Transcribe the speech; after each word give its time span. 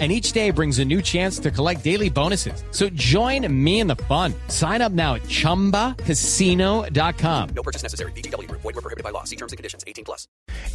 and 0.00 0.10
each 0.10 0.32
day 0.32 0.50
brings 0.50 0.80
a 0.80 0.84
new 0.84 1.00
chance 1.00 1.38
to 1.38 1.52
collect 1.52 1.84
daily 1.84 2.10
bonuses. 2.10 2.64
So 2.72 2.88
join 2.94 3.46
me 3.48 3.78
in 3.78 3.86
the 3.86 3.94
fun. 4.08 4.34
Sign 4.48 4.82
up 4.82 4.90
now 4.90 5.14
at 5.14 5.22
ChumbaCasino.com. 5.28 7.48
No 7.54 7.62
purchase 7.62 7.84
necessary. 7.84 8.10
BGW. 8.16 8.50
Void 8.50 8.64
were 8.64 8.72
prohibited 8.72 9.04
by 9.04 9.10
law. 9.10 9.22
See 9.22 9.36
terms 9.36 9.52
and 9.52 9.56
conditions. 9.56 9.84
18 9.86 10.04
plus. 10.04 10.26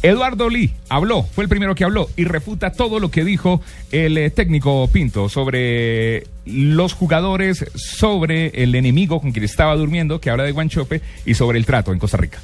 Eduardo 0.02 0.48
Lee 0.48 0.72
habló, 0.88 1.24
fue 1.24 1.44
el 1.44 1.50
primero 1.50 1.74
que 1.74 1.84
habló 1.84 2.08
y 2.16 2.24
refuta 2.24 2.72
todo 2.72 3.00
lo 3.00 3.10
que 3.10 3.22
dijo 3.22 3.60
el 3.92 4.16
eh, 4.16 4.30
técnico 4.30 4.88
Pinto 4.88 5.28
sobre 5.28 6.26
los 6.46 6.94
jugadores, 6.94 7.66
sobre 7.74 8.62
el 8.62 8.74
enemigo 8.74 9.20
con 9.20 9.32
quien 9.32 9.44
estaba 9.44 9.76
durmiendo, 9.76 10.20
que 10.20 10.30
habla 10.30 10.44
de 10.44 10.52
Guanchope, 10.52 11.02
y 11.26 11.34
sobre 11.34 11.58
el 11.58 11.66
trato 11.66 11.92
en 11.92 11.98
Costa 11.98 12.16
Rica. 12.16 12.40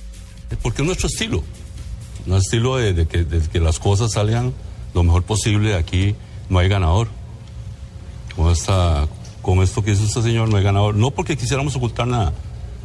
Porque 0.62 0.82
es 0.82 0.86
nuestro 0.86 1.08
estilo. 1.08 1.42
Un 2.26 2.34
estilo 2.34 2.76
de, 2.76 2.92
de 2.92 3.06
que, 3.06 3.24
de 3.24 3.40
que 3.48 3.60
las 3.60 3.78
cosas 3.78 4.12
salgan 4.12 4.52
lo 4.94 5.02
mejor 5.02 5.22
posible 5.22 5.74
aquí 5.74 6.14
no 6.48 6.58
hay 6.58 6.68
ganador. 6.68 7.08
Con, 8.34 8.50
esta, 8.50 9.08
con 9.42 9.62
esto 9.62 9.82
que 9.82 9.92
hizo 9.92 10.04
este 10.04 10.22
señor 10.22 10.48
no 10.48 10.56
hay 10.56 10.64
ganador. 10.64 10.94
No 10.94 11.10
porque 11.10 11.36
quisiéramos 11.36 11.76
ocultar 11.76 12.06
nada, 12.06 12.32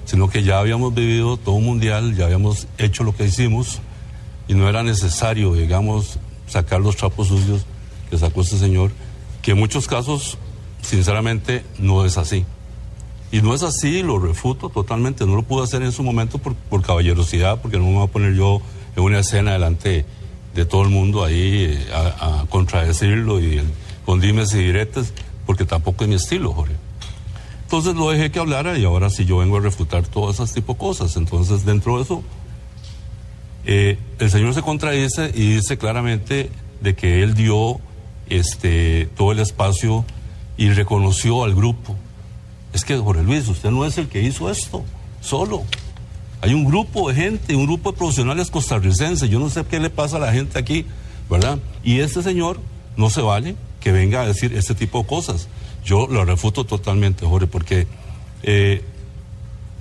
sino 0.06 0.30
que 0.30 0.44
ya 0.44 0.60
habíamos 0.60 0.94
vivido 0.94 1.38
todo 1.38 1.56
un 1.56 1.66
mundial, 1.66 2.16
ya 2.16 2.26
habíamos 2.26 2.68
hecho 2.78 3.04
lo 3.04 3.16
que 3.16 3.26
hicimos 3.26 3.80
y 4.48 4.54
no 4.54 4.68
era 4.68 4.84
necesario, 4.84 5.54
digamos, 5.54 6.20
sacar 6.48 6.82
los 6.82 6.98
trapos 6.98 7.30
sucios 7.30 7.66
que 8.09 8.18
sacó 8.18 8.42
este 8.42 8.58
señor, 8.58 8.92
que 9.42 9.52
en 9.52 9.58
muchos 9.58 9.88
casos, 9.88 10.38
sinceramente, 10.81 11.64
no 11.80 12.06
es 12.06 12.18
así. 12.18 12.46
Y 13.31 13.42
no 13.42 13.53
es 13.53 13.64
así, 13.64 14.03
lo 14.03 14.20
refuto 14.20 14.68
totalmente, 14.68 15.25
no 15.25 15.36
lo 15.36 15.44
pude 15.44 15.64
hacer 15.64 15.81
en 15.84 15.94
su 15.94 16.03
momento 16.03 16.38
por, 16.38 16.53
por 16.53 16.81
caballerosidad, 16.81 17.62
porque 17.62 17.78
no 17.78 17.86
me 17.86 17.94
voy 17.94 18.03
a 18.03 18.12
poner 18.12 18.36
yo 18.36 18.62
en 18.98 19.03
una 19.03 19.20
escena 19.20 19.53
delante 19.53 20.06
de 20.53 20.66
todo 20.66 20.83
el 20.83 20.89
mundo 20.89 21.23
ahí 21.23 21.66
eh, 21.66 21.88
a, 21.94 22.45
contradecirlo 22.49 23.39
y 23.39 23.61
con 24.05 24.19
dimes 24.19 24.53
y 24.53 24.57
diretes, 24.57 25.13
porque 25.45 25.66
tampoco 25.66 26.03
es 26.03 26.09
mi 26.09 26.16
estilo, 26.16 26.53
Jorge. 26.53 26.75
Entonces 27.63 27.95
lo 27.95 28.09
dejé 28.09 28.31
que 28.31 28.39
hablara 28.39 28.77
y 28.77 28.83
ahora 28.83 29.09
sí 29.09 29.25
yo 29.25 29.38
vengo 29.38 29.57
a 29.57 29.61
refutar 29.61 30.05
todas 30.05 30.35
esas 30.35 30.53
tipo 30.53 30.73
de 30.73 30.79
cosas. 30.79 31.16
Entonces 31.16 31.63
dentro 31.63 31.97
de 31.97 32.03
eso, 32.03 32.23
eh, 33.66 33.97
el 34.19 34.29
señor 34.29 34.53
se 34.53 34.61
contradice 34.61 35.31
y 35.33 35.55
dice 35.55 35.77
claramente 35.77 36.49
de 36.81 36.95
que 36.95 37.23
él 37.23 37.33
dio 37.33 37.79
este, 38.29 39.07
todo 39.16 39.31
el 39.31 39.39
espacio 39.39 40.03
y 40.57 40.69
reconoció 40.69 41.44
al 41.44 41.55
grupo. 41.55 41.95
Es 42.73 42.85
que, 42.85 42.97
Jorge 42.97 43.23
Luis, 43.23 43.47
usted 43.47 43.72
no 43.72 43.85
es 43.85 43.97
el 43.97 44.07
que 44.07 44.22
hizo 44.22 44.49
esto, 44.49 44.83
solo. 45.22 45.63
Hay 46.42 46.56
un 46.56 46.66
grupo 46.66 47.09
de 47.09 47.16
gente, 47.16 47.56
un 47.56 47.67
grupo 47.67 47.92
de 47.92 47.97
profesionales 48.00 48.50
costarricenses. 48.50 49.30
Yo 49.30 49.39
no 49.39 49.50
sé 49.50 49.64
qué 49.66 49.80
le 49.80 49.92
pasa 49.92 50.17
a 50.17 50.20
la 50.20 50.34
gente 50.34 50.58
aquí, 50.58 50.86
¿verdad? 51.30 51.59
Y 51.84 52.00
este 52.00 52.23
señor 52.23 52.59
no 52.97 53.11
se 53.11 53.22
vale 53.22 53.56
que 53.80 53.92
venga 53.92 54.22
a 54.22 54.25
decir 54.25 54.53
este 54.53 54.73
tipo 54.73 55.02
de 55.02 55.08
cosas. 55.08 55.47
Yo 55.86 56.08
lo 56.08 56.25
refuto 56.25 56.64
totalmente, 56.64 57.28
Jorge, 57.28 57.45
porque 57.45 57.86
eh, 58.42 58.84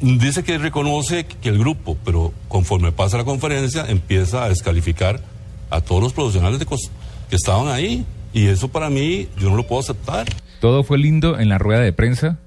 dice 0.00 0.42
que 0.44 0.58
reconoce 0.58 1.25
que 1.25 1.48
el 1.48 1.58
grupo, 1.58 1.97
pero 2.05 2.34
conforme 2.48 2.92
pasa 2.92 3.16
la 3.16 3.25
conferencia, 3.25 3.86
empieza 3.88 4.44
a 4.44 4.50
descalificar 4.50 5.22
a 5.70 5.81
todos 5.81 6.03
los 6.03 6.12
profesionales 6.12 6.58
de 6.58 6.66
que 6.66 7.36
estaban 7.36 7.69
ahí. 7.69 8.05
Y 8.34 8.48
eso 8.48 8.69
para 8.69 8.91
mí, 8.91 9.28
yo 9.38 9.48
no 9.48 9.56
lo 9.56 9.66
puedo 9.66 9.81
aceptar. 9.81 10.27
Todo 10.61 10.84
fue 10.84 10.98
lindo 10.98 11.38
en 11.38 11.48
la 11.48 11.56
rueda 11.56 11.81
de 11.81 11.94
prensa 11.94 12.38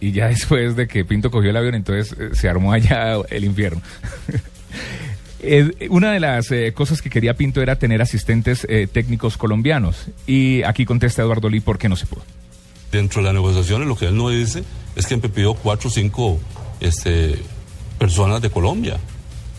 y 0.00 0.12
ya 0.12 0.28
después 0.28 0.76
de 0.76 0.86
que 0.88 1.04
Pinto 1.04 1.30
cogió 1.30 1.50
el 1.50 1.56
avión, 1.56 1.74
entonces 1.74 2.16
eh, 2.18 2.30
se 2.34 2.48
armó 2.48 2.72
allá 2.72 3.14
el 3.30 3.44
infierno. 3.44 3.80
eh, 5.40 5.88
una 5.90 6.12
de 6.12 6.20
las 6.20 6.50
eh, 6.50 6.72
cosas 6.74 7.02
que 7.02 7.10
quería 7.10 7.34
Pinto 7.34 7.62
era 7.62 7.76
tener 7.76 8.02
asistentes 8.02 8.66
eh, 8.68 8.86
técnicos 8.90 9.36
colombianos. 9.36 10.06
Y 10.26 10.62
aquí 10.64 10.84
contesta 10.84 11.22
Eduardo 11.22 11.48
Lee 11.48 11.60
por 11.60 11.78
qué 11.78 11.88
no 11.88 11.96
se 11.96 12.06
pudo. 12.06 12.22
Dentro 12.90 13.20
de 13.20 13.26
las 13.26 13.34
negociaciones, 13.34 13.86
lo 13.86 13.96
que 13.96 14.06
él 14.06 14.16
no 14.16 14.30
dice 14.30 14.64
es 14.96 15.06
que 15.06 15.16
me 15.16 15.28
pidió 15.28 15.54
cuatro 15.54 15.88
o 15.88 15.92
cinco 15.92 16.40
este, 16.80 17.36
personas 17.98 18.40
de 18.40 18.50
Colombia 18.50 18.98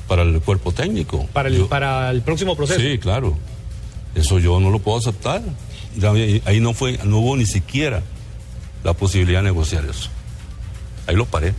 para 0.07 0.23
el 0.23 0.41
cuerpo 0.41 0.71
técnico. 0.71 1.27
Para 1.33 1.49
el, 1.49 1.57
Yo- 1.57 1.69
para 1.69 2.09
el 2.09 2.21
próximo 2.21 2.55
proceso. 2.55 2.79
Sí, 2.79 2.97
claro. 2.97 3.37
Eso 4.15 4.39
yo 4.39 4.59
no 4.59 4.71
lo 4.71 4.79
puedo 4.79 4.97
aceptar. 4.97 5.41
Ya, 5.95 6.11
ahí 6.45 6.59
no 6.59 6.73
fue, 6.73 6.97
no 7.05 7.19
hubo 7.19 7.37
ni 7.37 7.45
siquiera 7.45 8.01
la 8.83 8.93
posibilidad 8.93 9.39
de 9.39 9.45
negociar 9.45 9.85
eso. 9.85 10.09
Ahí 11.09 11.15
lo 11.15 11.25
paré. 11.25 11.55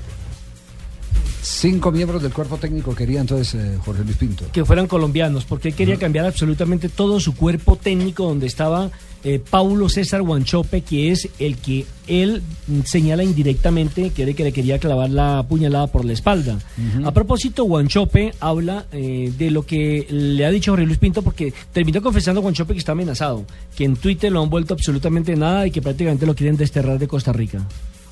Cinco 1.43 1.91
miembros 1.91 2.23
del 2.23 2.33
cuerpo 2.33 2.57
técnico 2.57 2.95
quería 2.95 3.21
entonces 3.21 3.55
eh, 3.55 3.79
Jorge 3.85 4.05
Luis 4.05 4.17
Pinto. 4.17 4.45
Que 4.53 4.65
fueran 4.65 4.87
colombianos, 4.87 5.45
porque 5.45 5.69
él 5.71 5.75
quería 5.75 5.97
cambiar 5.97 6.25
absolutamente 6.27 6.89
todo 6.89 7.19
su 7.19 7.35
cuerpo 7.35 7.75
técnico 7.75 8.29
donde 8.29 8.47
estaba 8.47 8.93
eh, 9.25 9.41
Paulo 9.51 9.89
César 9.89 10.23
Guanchope, 10.23 10.83
que 10.83 11.11
es 11.11 11.29
el 11.41 11.57
que 11.57 11.85
él 12.07 12.43
señala 12.85 13.25
indirectamente 13.25 14.11
que 14.11 14.33
que 14.35 14.45
le 14.45 14.53
quería 14.53 14.79
clavar 14.79 15.11
la 15.11 15.45
puñalada 15.49 15.89
por 15.89 16.05
la 16.05 16.13
espalda. 16.13 16.61
A 17.05 17.11
propósito, 17.11 17.65
Guanchope 17.65 18.33
habla 18.39 18.87
eh, 18.93 19.33
de 19.37 19.51
lo 19.51 19.67
que 19.67 20.07
le 20.11 20.47
ha 20.47 20.51
dicho 20.51 20.71
Jorge 20.71 20.87
Luis 20.87 20.99
Pinto, 20.99 21.23
porque 21.23 21.53
terminó 21.73 22.01
confesando 22.03 22.41
Guanchope 22.41 22.75
que 22.75 22.79
está 22.79 22.93
amenazado, 22.93 23.45
que 23.75 23.85
en 23.85 23.97
Twitter 23.97 24.31
lo 24.31 24.45
han 24.45 24.51
vuelto 24.51 24.75
absolutamente 24.75 25.35
nada 25.35 25.67
y 25.67 25.73
que 25.73 25.83
prácticamente 25.83 26.25
lo 26.25 26.37
quieren 26.37 26.57
desterrar 26.57 27.01
de 27.01 27.09
Costa 27.09 27.33
Rica. 27.33 27.67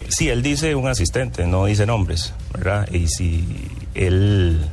Sí, 0.08 0.30
él 0.30 0.42
dice 0.42 0.74
un 0.74 0.88
asistente, 0.88 1.46
no 1.46 1.66
dice 1.66 1.84
nombres, 1.86 2.32
¿verdad? 2.52 2.88
Y 2.90 3.08
si 3.08 3.68
él 3.94 4.64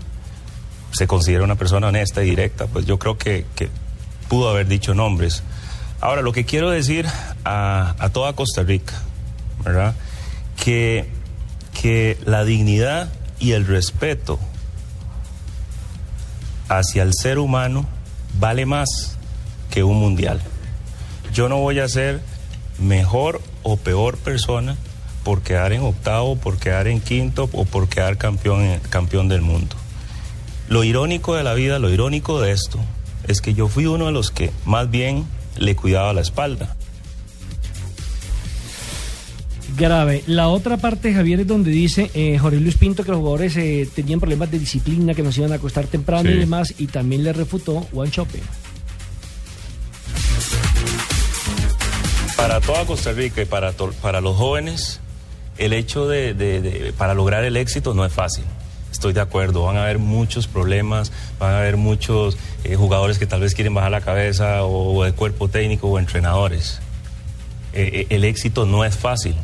se 0.91 1.07
considera 1.07 1.43
una 1.43 1.55
persona 1.55 1.87
honesta 1.87 2.23
y 2.23 2.29
directa, 2.29 2.67
pues 2.67 2.85
yo 2.85 2.97
creo 2.97 3.17
que, 3.17 3.45
pudo 4.29 4.49
haber 4.49 4.67
dicho 4.67 4.93
nombres. 4.93 5.43
Ahora, 6.01 6.21
lo 6.21 6.31
que 6.31 6.45
quiero 6.45 6.69
decir 6.69 7.05
a, 7.43 7.95
a 7.99 8.09
toda 8.09 8.33
Costa 8.33 8.63
Rica, 8.63 8.93
¿verdad? 9.63 9.93
Que, 10.63 11.09
que 11.79 12.17
la 12.25 12.43
dignidad 12.43 13.09
y 13.39 13.51
el 13.51 13.67
respeto 13.67 14.39
hacia 16.69 17.03
el 17.03 17.13
ser 17.13 17.39
humano 17.39 17.85
vale 18.39 18.65
más 18.65 19.17
que 19.69 19.83
un 19.83 19.99
mundial. 19.99 20.41
Yo 21.33 21.49
no 21.49 21.57
voy 21.57 21.79
a 21.79 21.89
ser 21.89 22.21
mejor 22.79 23.41
o 23.63 23.77
peor 23.77 24.17
persona 24.17 24.77
por 25.25 25.41
quedar 25.41 25.73
en 25.73 25.81
octavo, 25.81 26.37
por 26.37 26.57
quedar 26.57 26.87
en 26.87 27.01
quinto 27.01 27.49
o 27.51 27.65
por 27.65 27.89
quedar 27.89 28.17
campeón, 28.17 28.79
campeón 28.89 29.27
del 29.27 29.41
mundo. 29.41 29.75
Lo 30.69 30.83
irónico 30.85 31.35
de 31.35 31.43
la 31.43 31.53
vida, 31.53 31.79
lo 31.79 31.89
irónico 31.89 32.39
de 32.39 32.51
esto, 32.51 32.79
es 33.27 33.41
que 33.41 33.53
yo 33.53 33.67
fui 33.67 33.87
uno 33.87 34.05
de 34.05 34.11
los 34.13 34.31
que 34.31 34.51
más 34.65 34.89
bien 34.89 35.25
le 35.57 35.75
cuidaba 35.75 36.13
la 36.13 36.21
espalda. 36.21 36.75
Grave. 39.77 40.23
La 40.27 40.47
otra 40.47 40.77
parte, 40.77 41.13
Javier, 41.13 41.41
es 41.41 41.47
donde 41.47 41.69
dice 41.71 42.09
eh, 42.13 42.37
Jorge 42.37 42.59
Luis 42.59 42.77
Pinto 42.77 43.03
que 43.03 43.11
los 43.11 43.17
jugadores 43.19 43.57
eh, 43.57 43.89
tenían 43.93 44.19
problemas 44.19 44.49
de 44.51 44.59
disciplina, 44.59 45.13
que 45.13 45.23
nos 45.23 45.37
iban 45.37 45.51
a 45.51 45.55
acostar 45.55 45.85
temprano 45.87 46.29
Sí. 46.29 46.35
y 46.35 46.39
demás, 46.39 46.73
y 46.77 46.87
también 46.87 47.23
le 47.23 47.33
refutó 47.33 47.81
Juan 47.91 48.09
Chope. 48.09 48.39
Para 52.37 52.61
toda 52.61 52.85
Costa 52.85 53.11
Rica 53.11 53.41
y 53.41 53.45
para, 53.45 53.73
to- 53.73 53.91
para 54.01 54.21
los 54.21 54.35
jóvenes, 54.37 54.99
el 55.57 55.73
hecho 55.73 56.07
de, 56.07 56.33
de- 56.33 56.61
de- 56.61 56.93
para 56.93 57.13
lograr 57.13 57.43
el 57.43 57.57
éxito 57.57 57.93
no 57.93 58.05
es 58.05 58.13
fácil. 58.13 58.43
Estoy 58.91 59.11
de 59.13 59.19
acuerdo, 59.21 59.63
van 59.63 59.75
a 59.77 59.83
haber 59.83 59.99
muchos 59.99 60.47
problemas, 60.47 61.11
van 61.39 61.53
a 61.53 61.59
haber 61.59 61.75
muchos 61.77 62.37
eh, 62.63 62.75
jugadores 62.75 63.19
que 63.19 63.25
tal 63.27 63.41
vez 63.41 63.53
quieren 63.53 63.73
bajar 63.73 63.91
la 63.91 64.01
cabeza 64.01 64.63
o, 64.63 65.03
el 65.05 65.13
cuerpo 65.13 65.49
técnico 65.49 65.87
o 65.89 65.99
entrenadores. 65.99 66.79
Eh, 67.73 68.05
eh, 68.09 68.15
el 68.15 68.23
éxito 68.23 68.65
no 68.65 68.85
es 68.85 68.95
fácil, 68.97 69.35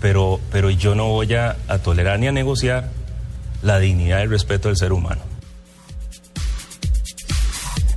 pero, 0.00 0.38
pero 0.52 0.70
yo 0.70 0.94
no 0.94 1.08
voy 1.08 1.34
a 1.34 1.56
tolerar 1.82 2.20
ni 2.20 2.28
a 2.28 2.32
negociar 2.32 2.88
la 3.62 3.78
dignidad 3.80 4.20
y 4.20 4.22
el 4.22 4.30
respeto 4.30 4.68
del 4.68 4.76
ser 4.76 4.92
humano. 4.92 5.22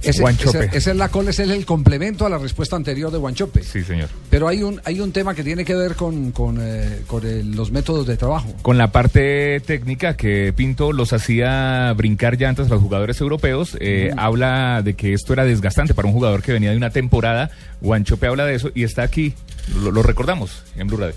Ese, 0.10 0.22
Guanchope. 0.22 0.66
ese- 0.66 0.78
esa 0.78 0.92
es 0.92 0.98
la 0.98 1.10
cola, 1.10 1.30
es 1.32 1.40
el 1.40 1.66
complemento 1.66 2.26
a 2.26 2.30
la 2.30 2.38
respuesta 2.38 2.76
anterior 2.76 3.12
de 3.12 3.18
Guanchope. 3.18 3.64
Sí, 3.64 3.84
señor. 3.84 4.10
Pero 4.30 4.48
hay 4.48 4.64
un, 4.64 4.82
hay 4.86 5.00
un 5.00 5.12
tema 5.12 5.34
que 5.36 5.44
tiene 5.44 5.64
que 5.66 5.76
ver 5.76 5.96
con, 5.96 6.32
con, 6.32 6.58
eh, 6.62 7.02
con 7.08 7.26
el- 7.26 7.52
los 7.56 7.72
métodos 7.72 8.06
de 8.08 8.18
trabajo. 8.18 8.54
Con 8.62 8.78
la 8.78 8.92
parte 8.92 9.60
técnica 9.62 10.16
que 10.18 10.54
Pinto 10.56 10.92
los 10.92 11.14
hacía 11.14 11.94
brincar 11.96 12.38
llantas 12.38 12.68
a 12.68 12.70
los 12.72 12.82
jugadores 12.82 13.20
europeos, 13.22 13.78
eh, 13.80 14.12
habla 14.18 14.82
de 14.84 14.94
que 14.96 15.14
esto 15.14 15.34
era 15.34 15.46
desgastante 15.46 15.94
para 15.94 16.08
un 16.08 16.14
jugador 16.14 16.42
que 16.42 16.52
venía 16.54 16.72
de 16.72 16.78
una 16.78 16.90
temporada. 16.90 17.52
Guanchope 17.82 18.28
habla 18.28 18.46
de 18.46 18.56
eso 18.56 18.72
y 18.74 18.84
está 18.84 19.04
aquí, 19.04 19.34
lo, 19.82 19.92
lo 19.92 20.04
recordamos 20.04 20.64
en 20.76 20.88
Blue 20.88 20.98
Radio. 20.98 21.16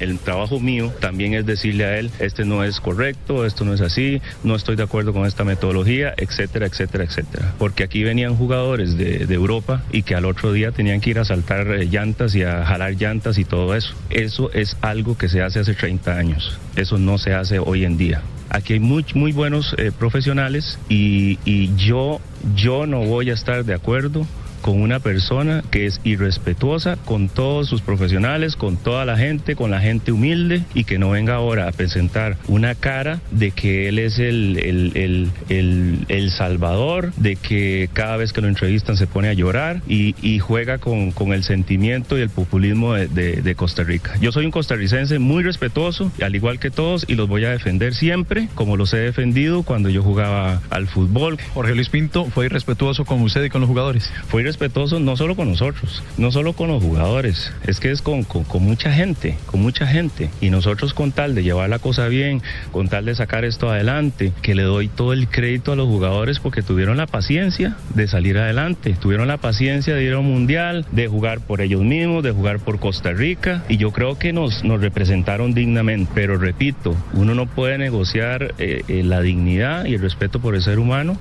El 0.00 0.18
trabajo 0.18 0.60
mío 0.60 0.92
también 1.00 1.34
es 1.34 1.46
decirle 1.46 1.84
a 1.84 1.98
él, 1.98 2.10
este 2.18 2.44
no 2.44 2.64
es 2.64 2.80
correcto, 2.80 3.46
esto 3.46 3.64
no 3.64 3.74
es 3.74 3.80
así, 3.80 4.20
no 4.44 4.54
estoy 4.54 4.76
de 4.76 4.82
acuerdo 4.82 5.12
con 5.12 5.26
esta 5.26 5.44
metodología, 5.44 6.14
etcétera, 6.16 6.66
etcétera, 6.66 7.04
etcétera. 7.04 7.54
Porque 7.58 7.84
aquí 7.84 8.02
venían 8.02 8.36
jugadores 8.36 8.96
de, 8.96 9.26
Europa 9.36 9.82
y 9.92 10.02
que 10.02 10.14
al 10.14 10.24
otro 10.24 10.52
día 10.52 10.72
tenían 10.72 11.00
que 11.00 11.10
ir 11.10 11.18
a 11.18 11.24
saltar 11.24 11.68
eh, 11.68 11.86
llantas 11.86 12.34
y 12.34 12.42
a 12.42 12.64
jalar 12.64 12.94
llantas 12.94 13.36
y 13.36 13.44
todo 13.44 13.74
eso. 13.74 13.94
Eso 14.08 14.50
es 14.52 14.78
algo 14.80 15.18
que 15.18 15.28
se 15.28 15.42
hace 15.42 15.60
hace 15.60 15.74
30 15.74 16.16
años. 16.16 16.58
Eso 16.74 16.96
no 16.96 17.18
se 17.18 17.34
hace 17.34 17.58
hoy 17.58 17.84
en 17.84 17.98
día. 17.98 18.22
Aquí 18.48 18.74
hay 18.74 18.80
muy, 18.80 19.04
muy 19.14 19.32
buenos 19.32 19.74
eh, 19.76 19.92
profesionales 19.96 20.78
y, 20.88 21.38
y 21.44 21.74
yo, 21.76 22.20
yo 22.54 22.86
no 22.86 23.00
voy 23.00 23.30
a 23.30 23.34
estar 23.34 23.64
de 23.64 23.74
acuerdo 23.74 24.26
con 24.66 24.82
una 24.82 24.98
persona 24.98 25.62
que 25.70 25.86
es 25.86 26.00
irrespetuosa 26.02 26.96
con 27.04 27.28
todos 27.28 27.68
sus 27.68 27.82
profesionales, 27.82 28.56
con 28.56 28.76
toda 28.76 29.04
la 29.04 29.16
gente, 29.16 29.54
con 29.54 29.70
la 29.70 29.80
gente 29.80 30.10
humilde 30.10 30.64
y 30.74 30.82
que 30.82 30.98
no 30.98 31.10
venga 31.10 31.36
ahora 31.36 31.68
a 31.68 31.72
presentar 31.72 32.36
una 32.48 32.74
cara 32.74 33.20
de 33.30 33.52
que 33.52 33.88
él 33.88 34.00
es 34.00 34.18
el, 34.18 34.58
el, 34.58 34.96
el, 34.96 35.30
el, 35.50 35.98
el 36.08 36.30
salvador, 36.32 37.12
de 37.14 37.36
que 37.36 37.88
cada 37.92 38.16
vez 38.16 38.32
que 38.32 38.40
lo 38.40 38.48
entrevistan 38.48 38.96
se 38.96 39.06
pone 39.06 39.28
a 39.28 39.34
llorar 39.34 39.82
y, 39.86 40.16
y 40.20 40.40
juega 40.40 40.78
con, 40.78 41.12
con, 41.12 41.32
el 41.32 41.44
sentimiento 41.44 42.18
y 42.18 42.22
el 42.22 42.30
populismo 42.30 42.94
de, 42.94 43.06
de, 43.06 43.42
de, 43.42 43.54
Costa 43.54 43.84
Rica. 43.84 44.16
Yo 44.20 44.32
soy 44.32 44.46
un 44.46 44.50
costarricense 44.50 45.20
muy 45.20 45.44
respetuoso, 45.44 46.10
al 46.20 46.34
igual 46.34 46.58
que 46.58 46.72
todos, 46.72 47.04
y 47.06 47.14
los 47.14 47.28
voy 47.28 47.44
a 47.44 47.50
defender 47.50 47.94
siempre, 47.94 48.48
como 48.56 48.76
los 48.76 48.92
he 48.94 48.98
defendido 48.98 49.62
cuando 49.62 49.90
yo 49.90 50.02
jugaba 50.02 50.60
al 50.70 50.88
fútbol. 50.88 51.38
Jorge 51.54 51.76
Luis 51.76 51.88
Pinto 51.88 52.24
fue 52.24 52.46
irrespetuoso 52.46 53.04
con 53.04 53.22
usted 53.22 53.44
y 53.44 53.48
con 53.48 53.60
los 53.60 53.68
jugadores. 53.68 54.10
Fue 54.26 54.42
respetuoso 54.56 54.98
no 55.00 55.18
solo 55.18 55.36
con 55.36 55.50
nosotros, 55.50 56.02
no 56.16 56.32
solo 56.32 56.54
con 56.54 56.68
los 56.68 56.82
jugadores, 56.82 57.52
es 57.66 57.78
que 57.78 57.90
es 57.90 58.00
con, 58.00 58.24
con, 58.24 58.44
con, 58.44 58.62
mucha 58.62 58.90
gente, 58.90 59.36
con 59.44 59.60
mucha 59.60 59.86
gente. 59.86 60.30
Y 60.40 60.48
nosotros 60.48 60.94
con 60.94 61.12
tal 61.12 61.34
de 61.34 61.42
llevar 61.42 61.68
la 61.68 61.78
cosa 61.78 62.08
bien, 62.08 62.40
con 62.72 62.88
tal 62.88 63.04
de 63.04 63.14
sacar 63.14 63.44
esto 63.44 63.70
adelante, 63.70 64.32
que 64.40 64.54
le 64.54 64.62
doy 64.62 64.88
todo 64.88 65.12
el 65.12 65.28
crédito 65.28 65.72
a 65.72 65.76
los 65.76 65.86
jugadores 65.88 66.40
porque 66.40 66.62
tuvieron 66.62 66.96
la 66.96 67.06
paciencia 67.06 67.76
de 67.94 68.08
salir 68.08 68.38
adelante, 68.38 68.96
tuvieron 68.98 69.28
la 69.28 69.36
paciencia 69.36 69.94
de 69.94 70.04
ir 70.04 70.14
a 70.14 70.20
un 70.20 70.32
mundial, 70.32 70.86
de 70.90 71.06
jugar 71.06 71.40
por 71.40 71.60
ellos 71.60 71.82
mismos, 71.82 72.24
de 72.24 72.32
jugar 72.32 72.58
por 72.58 72.80
Costa 72.80 73.12
Rica. 73.12 73.62
Y 73.68 73.76
yo 73.76 73.90
creo 73.92 74.18
que 74.18 74.32
nos, 74.32 74.64
nos 74.64 74.80
representaron 74.80 75.52
dignamente. 75.52 76.10
Pero 76.14 76.38
repito, 76.38 76.96
uno 77.12 77.34
no 77.34 77.44
puede 77.44 77.76
negociar 77.76 78.54
eh, 78.56 78.82
eh, 78.88 79.02
la 79.02 79.20
dignidad 79.20 79.84
y 79.84 79.94
el 79.94 80.00
respeto 80.00 80.40
por 80.40 80.54
el 80.54 80.62
ser 80.62 80.78
humano. 80.78 81.18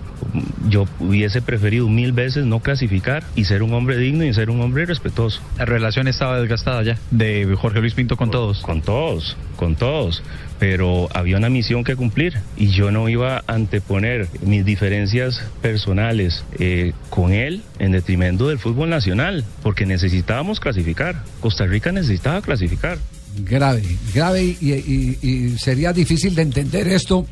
Yo 0.70 0.86
hubiese 1.00 1.42
preferido 1.42 1.88
mil 1.90 2.12
veces 2.12 2.46
no 2.46 2.60
clasificar 2.60 3.24
y 3.36 3.46
ser 3.46 3.64
un 3.64 3.74
hombre 3.74 3.98
digno 3.98 4.24
y 4.24 4.34
ser 4.34 4.50
un 4.50 4.62
hombre 4.62 4.86
respetuoso. 4.86 5.42
La 5.58 5.66
relación 5.66 6.08
estaba 6.08 6.40
desgastada 6.40 6.84
ya 6.84 6.98
de 7.12 7.56
Jorge 7.56 7.80
Luis 7.80 7.94
Pinto 7.94 8.18
con 8.18 8.32
todos. 8.32 8.62
Con 8.62 8.82
todos, 8.82 9.38
con 9.56 9.76
todos. 9.76 10.24
Pero 10.60 11.10
había 11.14 11.38
una 11.38 11.50
misión 11.50 11.84
que 11.84 11.96
cumplir 11.96 12.40
y 12.56 12.68
yo 12.68 12.92
no 12.92 13.10
iba 13.10 13.38
a 13.38 13.44
anteponer 13.48 14.28
mis 14.42 14.64
diferencias 14.64 15.44
personales 15.62 16.46
eh, 16.60 16.94
con 17.10 17.34
él 17.34 17.62
en 17.80 17.92
detrimento 17.92 18.48
del 18.48 18.60
fútbol 18.60 18.90
nacional, 18.90 19.44
porque 19.62 19.86
necesitábamos 19.86 20.60
clasificar. 20.60 21.24
Costa 21.42 21.66
Rica 21.66 21.92
necesitaba 21.92 22.42
clasificar. 22.42 22.98
Grave, 23.44 23.84
grave 24.14 24.44
y, 24.44 24.72
y, 24.72 25.18
y 25.22 25.58
sería 25.58 25.94
difícil 25.94 26.36
de 26.36 26.42
entender 26.44 26.88
esto 26.88 27.26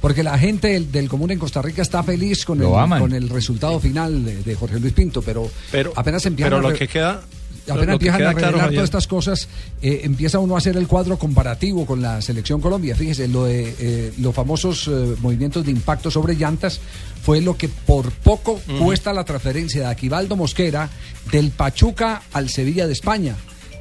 porque 0.00 0.22
la 0.22 0.38
gente 0.38 0.68
del, 0.68 0.92
del, 0.92 1.08
común 1.08 1.30
en 1.30 1.38
Costa 1.38 1.60
Rica 1.60 1.82
está 1.82 2.02
feliz 2.02 2.44
con, 2.44 2.60
el, 2.60 2.68
con 2.68 3.12
el, 3.12 3.28
resultado 3.28 3.80
final 3.80 4.24
de, 4.24 4.42
de, 4.42 4.54
Jorge 4.54 4.78
Luis 4.78 4.92
Pinto, 4.92 5.22
pero, 5.22 5.50
pero 5.72 5.92
apenas 5.96 6.24
empiezan 6.26 6.60
pero 6.60 6.70
lo 6.70 6.76
que 6.76 6.86
queda 6.86 7.22
apenas 7.70 7.94
empiezan 7.94 8.22
a 8.22 8.32
revelar 8.32 8.54
claro, 8.54 8.70
todas 8.70 8.84
estas 8.84 9.06
cosas, 9.06 9.48
eh, 9.82 10.00
empieza 10.04 10.38
uno 10.38 10.54
a 10.54 10.58
hacer 10.58 10.76
el 10.76 10.86
cuadro 10.86 11.18
comparativo 11.18 11.86
con 11.86 12.00
la 12.00 12.20
selección 12.22 12.60
Colombia. 12.60 12.94
Fíjese, 12.94 13.28
lo 13.28 13.44
de 13.44 13.74
eh, 13.78 14.12
los 14.18 14.34
famosos 14.34 14.88
eh, 14.88 15.14
movimientos 15.20 15.64
de 15.64 15.70
impacto 15.70 16.10
sobre 16.10 16.34
llantas 16.34 16.80
fue 17.22 17.40
lo 17.40 17.56
que 17.56 17.68
por 17.68 18.10
poco 18.10 18.52
uh 18.52 18.60
-huh. 18.66 18.78
cuesta 18.78 19.12
la 19.12 19.24
transferencia 19.24 19.82
de 19.82 19.86
Aquivaldo 19.88 20.36
Mosquera 20.36 20.88
del 21.30 21.50
Pachuca 21.50 22.22
al 22.32 22.48
Sevilla 22.48 22.86
de 22.86 22.92
España. 22.92 23.36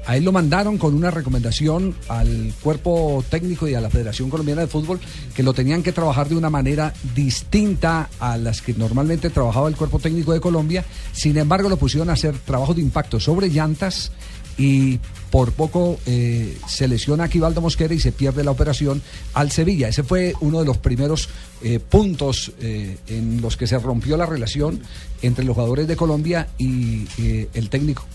A 0.07 0.15
él 0.15 0.23
lo 0.23 0.31
mandaron 0.31 0.77
con 0.77 0.93
una 0.95 1.11
recomendación 1.11 1.93
al 2.07 2.53
cuerpo 2.61 3.25
técnico 3.29 3.67
y 3.67 3.75
a 3.75 3.81
la 3.81 3.89
Federación 3.89 4.29
Colombiana 4.29 4.61
de 4.61 4.67
Fútbol 4.67 5.01
que 5.35 5.43
lo 5.43 5.53
tenían 5.53 5.83
que 5.83 5.91
trabajar 5.91 6.29
de 6.29 6.37
una 6.37 6.49
manera 6.49 6.93
distinta 7.13 8.09
a 8.21 8.37
las 8.37 8.61
que 8.61 8.73
normalmente 8.73 9.29
trabajaba 9.29 9.67
el 9.67 9.75
cuerpo 9.75 9.99
técnico 9.99 10.31
de 10.31 10.39
Colombia. 10.39 10.85
Sin 11.11 11.37
embargo, 11.37 11.67
lo 11.67 11.75
pusieron 11.75 12.09
a 12.09 12.13
hacer 12.13 12.37
trabajos 12.37 12.77
de 12.77 12.83
impacto 12.83 13.19
sobre 13.19 13.49
llantas 13.49 14.13
y 14.57 15.01
por 15.29 15.51
poco 15.51 15.99
eh, 16.05 16.57
se 16.69 16.87
lesiona 16.87 17.23
a 17.23 17.25
Aquivaldo 17.25 17.59
Mosquera 17.59 17.93
y 17.93 17.99
se 17.99 18.13
pierde 18.13 18.45
la 18.45 18.51
operación 18.51 19.01
al 19.33 19.51
Sevilla. 19.51 19.89
Ese 19.89 20.03
fue 20.03 20.33
uno 20.39 20.61
de 20.61 20.65
los 20.65 20.77
primeros 20.77 21.27
eh, 21.61 21.79
puntos 21.79 22.53
eh, 22.61 22.97
en 23.07 23.41
los 23.41 23.57
que 23.57 23.67
se 23.67 23.77
rompió 23.77 24.15
la 24.15 24.25
relación 24.25 24.79
entre 25.21 25.43
los 25.43 25.53
jugadores 25.53 25.85
de 25.85 25.97
Colombia 25.97 26.47
y 26.57 27.05
el 27.53 27.69
técnico 27.69 28.05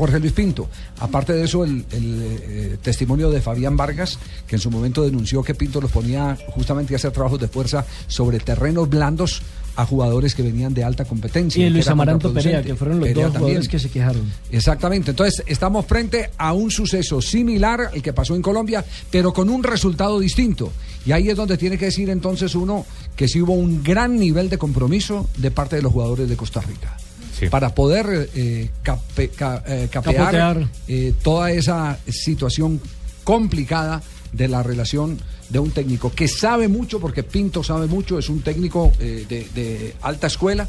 Jorge 0.00 0.18
Luis 0.18 0.32
Pinto. 0.32 0.66
Aparte 0.98 1.34
de 1.34 1.44
eso, 1.44 1.62
el, 1.62 1.84
el 1.92 2.22
eh, 2.22 2.78
testimonio 2.80 3.30
de 3.30 3.42
Fabián 3.42 3.76
Vargas, 3.76 4.18
que 4.46 4.56
en 4.56 4.60
su 4.60 4.70
momento 4.70 5.02
denunció 5.02 5.42
que 5.42 5.54
Pinto 5.54 5.78
los 5.78 5.90
ponía 5.90 6.38
justamente 6.54 6.94
a 6.94 6.96
hacer 6.96 7.10
trabajos 7.10 7.38
de 7.38 7.48
fuerza 7.48 7.84
sobre 8.06 8.38
terrenos 8.38 8.88
blandos 8.88 9.42
a 9.76 9.84
jugadores 9.84 10.34
que 10.34 10.42
venían 10.42 10.72
de 10.72 10.84
alta 10.84 11.04
competencia. 11.04 11.66
Y 11.66 11.68
Luis 11.68 11.86
Amaranto 11.88 12.32
Perea, 12.32 12.62
que 12.62 12.74
fueron 12.76 13.00
los 13.00 13.08
Perea 13.08 13.24
dos 13.24 13.32
jugadores 13.34 13.54
también. 13.66 13.70
que 13.70 13.78
se 13.78 13.90
quejaron. 13.90 14.22
Exactamente. 14.50 15.10
Entonces, 15.10 15.42
estamos 15.46 15.84
frente 15.84 16.30
a 16.38 16.54
un 16.54 16.70
suceso 16.70 17.20
similar 17.20 17.90
al 17.92 18.00
que 18.00 18.14
pasó 18.14 18.34
en 18.34 18.40
Colombia, 18.40 18.82
pero 19.10 19.34
con 19.34 19.50
un 19.50 19.62
resultado 19.62 20.18
distinto. 20.18 20.72
Y 21.04 21.12
ahí 21.12 21.28
es 21.28 21.36
donde 21.36 21.58
tiene 21.58 21.76
que 21.76 21.84
decir 21.84 22.08
entonces 22.08 22.54
uno 22.54 22.86
que 23.16 23.28
sí 23.28 23.42
hubo 23.42 23.52
un 23.52 23.82
gran 23.82 24.18
nivel 24.18 24.48
de 24.48 24.56
compromiso 24.56 25.28
de 25.36 25.50
parte 25.50 25.76
de 25.76 25.82
los 25.82 25.92
jugadores 25.92 26.26
de 26.26 26.36
Costa 26.38 26.62
Rica. 26.62 26.96
Sí. 27.40 27.48
para 27.48 27.74
poder 27.74 28.28
eh, 28.34 28.70
cape, 28.82 29.30
ca, 29.30 29.64
eh, 29.66 29.88
capear 29.90 30.68
eh, 30.86 31.14
toda 31.22 31.50
esa 31.50 31.98
situación 32.06 32.80
complicada 33.24 34.02
de 34.32 34.46
la 34.46 34.62
relación 34.62 35.18
de 35.48 35.58
un 35.58 35.70
técnico 35.70 36.12
que 36.12 36.28
sabe 36.28 36.68
mucho, 36.68 37.00
porque 37.00 37.22
Pinto 37.22 37.64
sabe 37.64 37.86
mucho, 37.86 38.18
es 38.18 38.28
un 38.28 38.42
técnico 38.42 38.92
de, 38.98 39.24
de, 39.24 39.96
alta 40.02 40.28
escuela, 40.28 40.68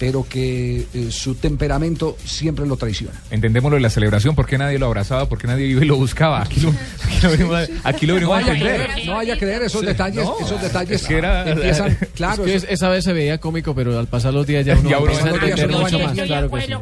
pero 0.00 0.26
que 0.26 0.86
eh, 0.94 1.08
su 1.10 1.34
temperamento 1.34 2.16
siempre 2.24 2.64
lo 2.66 2.78
traiciona. 2.78 3.12
Entendemos 3.30 3.70
lo 3.70 3.74
de 3.74 3.82
la 3.82 3.90
celebración, 3.90 4.34
¿por 4.34 4.46
qué 4.46 4.56
nadie 4.56 4.78
lo 4.78 4.86
abrazaba? 4.86 5.28
¿Por 5.28 5.36
qué 5.36 5.46
nadie 5.46 5.66
iba 5.66 5.84
y 5.84 5.86
lo 5.86 5.96
buscaba? 5.96 6.40
Aquí 6.40 6.58
lo, 6.58 6.70
aquí 6.70 7.20
lo 7.22 7.30
venimos, 7.30 7.68
aquí 7.84 8.06
lo 8.06 8.14
venimos 8.14 8.40
no 8.40 8.46
a 8.46 8.50
entender. 8.50 8.80
Creer, 8.86 9.06
no 9.06 9.14
vaya 9.16 9.34
a 9.34 9.36
creer 9.36 9.62
esos 9.64 9.82
sí, 9.82 9.86
detalles, 9.88 10.24
no, 10.24 10.36
esos 10.40 10.62
detalles 10.62 11.02
es 11.02 11.06
que 11.06 11.18
era, 11.18 11.46
empiezan, 11.46 11.98
claro. 12.14 12.46
Es 12.46 12.64
que 12.64 12.72
esa 12.72 12.88
vez 12.88 13.04
se 13.04 13.12
veía 13.12 13.36
cómico, 13.36 13.74
pero 13.74 13.98
al 13.98 14.06
pasar 14.06 14.32
los 14.32 14.46
días 14.46 14.64
ya 14.64 14.74
uno, 14.80 14.88
ya 14.88 14.98
uno 15.00 15.10
empieza 15.10 15.26
a 15.26 15.34
entender 15.34 15.70
no 15.70 15.80
mucho 15.80 15.98
más. 15.98 16.18
Claro 16.18 16.50
que 16.50 16.60
sí. 16.62 16.72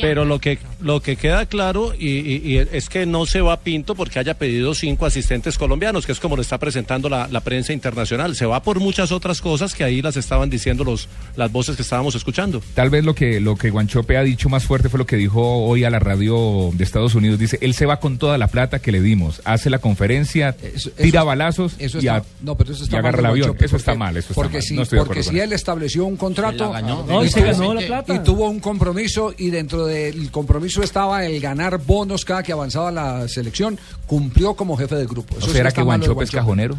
Pero 0.00 0.24
lo 0.24 0.38
que, 0.38 0.60
lo 0.80 1.02
que 1.02 1.16
queda 1.16 1.46
claro 1.46 1.92
y, 1.98 2.08
y, 2.08 2.52
y 2.52 2.58
es 2.58 2.88
que 2.88 3.04
no 3.04 3.26
se 3.26 3.40
va 3.40 3.58
Pinto 3.62 3.96
porque 3.96 4.20
haya 4.20 4.34
pedido 4.34 4.76
cinco 4.76 5.06
asistentes 5.06 5.58
colombianos, 5.58 6.06
que 6.06 6.12
es 6.12 6.20
como 6.20 6.36
lo 6.36 6.42
está 6.42 6.58
presentando 6.58 7.08
la, 7.08 7.26
la 7.26 7.40
prensa 7.40 7.72
internacional. 7.72 8.36
Se 8.36 8.46
va 8.46 8.62
por 8.62 8.78
muchas 8.78 9.10
otras 9.10 9.40
cosas 9.40 9.74
que 9.74 9.82
ahí 9.82 10.02
las 10.02 10.16
estaban 10.16 10.50
diciendo 10.50 10.84
los, 10.84 11.08
las 11.34 11.50
voces 11.50 11.74
que 11.74 11.82
estábamos 11.82 12.14
escuchando. 12.14 12.43
Tal 12.74 12.90
vez 12.90 13.04
lo 13.04 13.14
que, 13.14 13.40
lo 13.40 13.56
que 13.56 13.70
Guanchope 13.70 14.16
ha 14.16 14.22
dicho 14.22 14.48
más 14.48 14.64
fuerte 14.64 14.88
fue 14.88 14.98
lo 14.98 15.06
que 15.06 15.16
dijo 15.16 15.64
hoy 15.64 15.84
a 15.84 15.90
la 15.90 15.98
radio 15.98 16.70
de 16.72 16.84
Estados 16.84 17.14
Unidos. 17.14 17.38
Dice, 17.38 17.58
él 17.60 17.74
se 17.74 17.86
va 17.86 18.00
con 18.00 18.18
toda 18.18 18.38
la 18.38 18.48
plata 18.48 18.78
que 18.78 18.92
le 18.92 19.00
dimos, 19.00 19.40
hace 19.44 19.70
la 19.70 19.78
conferencia, 19.78 20.56
eso, 20.62 20.90
tira 20.90 21.20
eso, 21.20 21.26
balazos 21.26 21.74
eso 21.78 21.98
y, 21.98 22.06
está, 22.06 22.16
a, 22.16 22.24
no, 22.42 22.56
pero 22.56 22.72
eso 22.72 22.84
está 22.84 22.96
y 22.96 22.98
agarra 22.98 23.20
el 23.20 23.26
avión. 23.26 23.56
Eso 23.58 23.76
está 23.76 23.94
mal, 23.94 24.16
eso 24.16 24.28
está 24.28 24.34
porque 24.34 24.58
mal. 24.58 24.62
Si, 24.62 24.74
no 24.74 24.82
estoy 24.82 24.98
porque 24.98 25.20
de 25.20 25.22
si 25.22 25.40
él 25.40 25.52
estableció 25.52 26.04
un 26.04 26.16
contrato 26.16 26.72
no, 26.80 27.24
y, 27.24 27.28
se 27.28 27.42
ganó 27.42 27.74
la 27.74 27.86
plata. 27.86 28.14
y 28.14 28.18
tuvo 28.20 28.48
un 28.48 28.60
compromiso 28.60 29.34
y 29.36 29.50
dentro 29.50 29.86
del 29.86 30.30
compromiso 30.30 30.82
estaba 30.82 31.24
el 31.24 31.40
ganar 31.40 31.78
bonos 31.78 32.24
cada 32.24 32.42
que 32.42 32.52
avanzaba 32.52 32.90
la 32.90 33.28
selección, 33.28 33.78
cumplió 34.06 34.54
como 34.54 34.76
jefe 34.76 34.96
del 34.96 35.08
grupo. 35.08 35.36
Eso 35.38 35.50
¿O 35.50 35.52
será 35.52 35.70
sí 35.70 35.76
que 35.76 35.82
Guanchope 35.82 36.24
es 36.24 36.30
cajonero? 36.30 36.76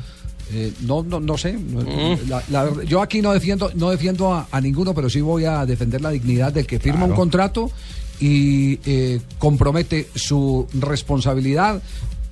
Eh, 0.53 0.71
no, 0.81 1.03
no, 1.03 1.19
no 1.19 1.37
sé. 1.37 1.53
Mm. 1.53 2.29
La, 2.29 2.43
la, 2.49 2.83
yo 2.83 3.01
aquí 3.01 3.21
no 3.21 3.33
defiendo, 3.33 3.71
no 3.75 3.89
defiendo 3.89 4.33
a, 4.33 4.47
a, 4.51 4.61
ninguno, 4.61 4.93
pero 4.93 5.09
sí 5.09 5.21
voy 5.21 5.45
a 5.45 5.65
defender 5.65 6.01
la 6.01 6.11
dignidad 6.11 6.53
del 6.53 6.67
que 6.67 6.79
firma 6.79 6.99
claro. 6.99 7.13
un 7.13 7.17
contrato 7.17 7.71
y 8.19 8.79
eh, 8.85 9.19
compromete 9.39 10.07
su 10.15 10.67
responsabilidad, 10.73 11.81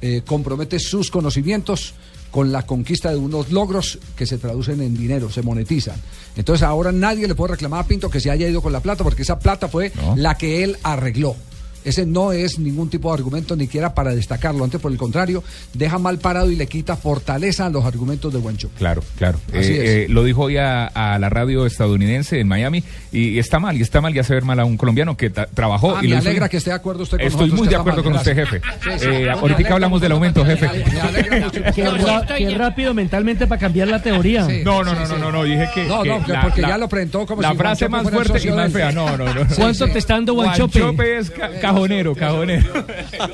eh, 0.02 0.22
compromete 0.26 0.80
sus 0.80 1.10
conocimientos 1.10 1.94
con 2.32 2.52
la 2.52 2.66
conquista 2.66 3.12
de 3.12 3.18
unos 3.18 3.52
logros 3.52 4.00
que 4.16 4.26
se 4.26 4.38
traducen 4.38 4.82
en 4.82 4.96
dinero, 4.96 5.32
se 5.32 5.42
monetizan. 5.42 6.00
Entonces 6.36 6.64
ahora 6.64 6.92
nadie 6.92 7.28
le 7.28 7.36
puede 7.36 7.54
reclamar 7.54 7.82
a 7.82 7.88
Pinto 7.88 8.10
que 8.10 8.20
se 8.20 8.32
haya 8.32 8.48
ido 8.48 8.62
con 8.62 8.74
la 8.74 8.80
plata, 8.80 9.04
porque 9.04 9.22
esa 9.22 9.38
plata 9.38 9.68
fue 9.68 9.92
no. 9.96 10.16
la 10.16 10.36
que 10.36 10.64
él 10.64 10.78
arregló 10.84 11.36
Ese 11.86 12.06
no 12.06 12.32
es 12.32 12.60
ningún 12.60 12.90
tipo 12.90 13.10
de 13.10 13.16
argumento 13.20 13.56
ni 13.56 13.66
siquiera 13.66 13.94
para 13.94 14.14
destacarlo. 14.16 14.64
Antes, 14.64 14.80
por 14.80 14.92
el 14.92 14.98
contrario, 14.98 15.44
deja 15.74 15.98
mal 15.98 16.18
parado 16.20 16.50
y 16.52 16.56
le 16.56 16.68
quita 16.68 16.96
fortaleza 16.96 17.66
a 17.66 17.70
los 17.70 17.86
argumentos 17.86 18.32
de 18.34 18.40
Guancho. 18.40 18.70
Claro, 18.78 19.04
claro. 19.18 19.40
Así 19.50 19.74
Eh, 19.74 20.04
eh, 20.04 20.06
lo 20.10 20.24
dijo 20.24 20.44
hoy 20.44 20.58
a, 20.58 20.86
a 20.86 21.20
la 21.20 21.30
radio 21.30 21.66
estadounidense 21.66 22.40
en 22.40 22.48
Miami 22.48 22.84
y, 23.12 23.30
y 23.30 23.40
está 23.40 23.60
mal, 23.60 23.78
y 23.78 23.82
está 23.82 24.02
mal 24.02 24.16
y 24.16 24.20
hace 24.20 24.34
ver 24.34 24.44
mal 24.44 24.60
a 24.60 24.66
un 24.66 24.78
colombiano 24.78 25.18
que 25.18 25.30
trabajó. 25.30 25.96
Ah, 25.96 26.00
y 26.04 26.08
me 26.08 26.16
hizo 26.16 26.28
alegra 26.30 26.50
que 26.50 26.58
esté 26.58 26.70
de 26.72 26.76
acuerdo 26.76 27.04
usted 27.04 27.18
con 27.18 27.28
Estoy 27.28 27.50
nosotros, 27.50 27.60
muy 27.60 27.68
de 27.68 27.76
acuerdo 27.76 28.04
mal, 28.04 28.12
con 28.12 28.20
usted, 28.20 28.36
jefe. 28.36 28.62
Sí, 28.84 28.90
sí. 29.00 29.06
Eh, 29.06 29.30
ahorita 29.30 29.56
alegra 29.56 29.74
hablamos 29.74 30.02
del 30.02 30.12
aumento, 30.12 30.46
jefe. 30.46 30.70
Me 30.92 31.02
alegra 31.02 31.40
mucho. 31.40 31.62
Qué, 31.74 32.50
rápido 32.56 32.94
mentalmente 32.94 33.48
para 33.48 33.60
cambiar 33.60 33.88
la 33.88 34.02
teoría. 34.02 34.46
Sí. 34.46 34.62
No, 34.64 34.84
no, 34.84 34.94
no, 34.94 35.08
no, 35.08 35.18
no, 35.18 35.32
no, 35.32 35.44
dije 35.44 35.68
que. 35.74 35.86
No, 35.86 36.04
que 36.04 36.10
no, 36.10 36.26
que 36.26 36.34
porque 36.42 36.62
ya 36.62 36.78
lo 36.78 36.88
presentó 36.88 37.26
como 37.26 37.42
La 37.42 37.52
si 37.52 37.58
frase 37.58 37.90
más 37.90 38.10
fuerte 38.10 38.40
y 38.48 38.52
más 38.52 38.72
fea. 38.72 38.92
No, 38.92 39.18
no, 39.18 39.34
no. 39.34 39.42
¿Cuánto 39.56 39.88
te 39.88 40.00
está 40.00 40.16
dando 40.16 40.34
Guanchope? 40.34 40.80
Guanchope 40.80 41.18
es 41.18 41.32
cajonero, 41.74 42.16
cajonero. 42.16 42.74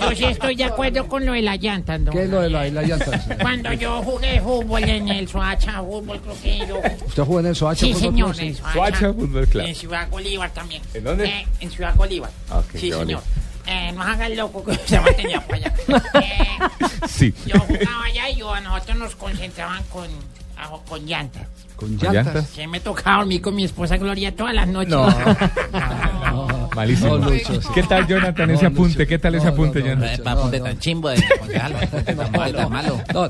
Yo 0.01 0.11
sí 0.15 0.23
estoy 0.29 0.55
de 0.55 0.63
acuerdo 0.65 1.07
con 1.07 1.25
lo 1.25 1.33
de 1.33 1.41
las 1.41 1.59
llantas, 1.59 1.99
¿no? 1.99 2.11
¿Qué 2.11 2.23
es 2.23 2.29
lo 2.29 2.41
de 2.41 2.49
la, 2.49 2.67
la 2.69 2.81
llanta? 2.83 3.19
Cuando 3.41 3.73
yo 3.73 4.01
jugué 4.03 4.39
fútbol 4.41 4.83
en 4.83 5.09
el 5.09 5.27
Soacha 5.27 5.81
Fútbol, 5.81 6.19
creo 6.21 6.41
que 6.41 6.57
yo... 6.67 6.81
¿Usted 7.07 7.23
jugó 7.23 7.39
en 7.39 7.45
el 7.47 7.55
Soacha? 7.55 7.85
Sí, 7.85 7.93
Fútbol 7.93 8.01
señor, 8.11 8.35
Club? 8.35 8.47
en 8.47 8.55
Soacha. 8.55 8.73
Soacha 8.73 9.13
Fútbol 9.13 9.47
Club. 9.47 9.63
En 9.65 9.75
Ciudad 9.75 10.09
Bolívar 10.09 10.49
también. 10.51 10.81
¿En 10.93 11.03
dónde? 11.03 11.25
Eh, 11.25 11.47
en 11.59 11.71
Ciudad 11.71 11.95
Bolívar. 11.95 12.29
Ah, 12.49 12.61
sí, 12.73 12.91
señor. 12.91 13.21
Eh, 13.67 13.91
no 13.93 14.01
haga 14.01 14.25
el 14.27 14.35
loco 14.37 14.63
que 14.65 14.73
se 14.85 14.99
mantenía 14.99 15.41
por 15.41 15.55
allá. 15.55 15.73
Eh, 16.15 16.47
Sí. 17.07 17.33
yo 17.45 17.59
jugaba 17.59 18.05
allá 18.05 18.29
y 18.29 18.35
yo, 18.37 18.53
a 18.53 18.59
nosotros 18.61 18.97
nos 18.97 19.15
concentraban 19.15 19.83
con, 19.91 20.07
a- 20.57 20.69
con 20.87 21.05
llantas. 21.05 21.43
Con 21.75 21.95
¿Con 21.97 22.13
llantas. 22.13 22.25
llantas? 22.33 22.47
Que 22.55 22.67
me 22.67 22.79
tocaba 22.79 23.17
dormir 23.19 23.41
con 23.41 23.55
mi 23.55 23.63
esposa 23.63 23.97
Gloria 23.97 24.35
todas 24.35 24.53
las 24.53 24.67
noches. 24.67 24.89
No. 24.89 25.07
Malísimo. 26.75 27.17
No, 27.17 27.29
Lucho, 27.29 27.61
sí. 27.61 27.67
¿Qué 27.73 27.83
tal, 27.83 28.07
Jonathan, 28.07 28.49
ese 28.51 28.65
apunte? 28.65 28.99
Lucho. 28.99 29.07
¿Qué 29.09 29.19
tal 29.19 29.35
ese 29.35 29.45
No, 29.45 29.51
no, 29.51 29.55
apunte, 29.55 29.79
no, 29.79 29.85
Jonathan? 29.87 30.23
Para 30.23 30.39
apunte 30.39 30.59
tan 30.59 30.79
chimbo 30.79 31.09
de 31.09 31.17
malo. 32.69 33.01
No, 33.13 33.29